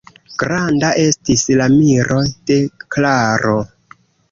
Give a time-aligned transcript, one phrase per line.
[0.43, 2.19] Granda estis la miro
[2.51, 2.59] de
[2.97, 3.57] Klaro.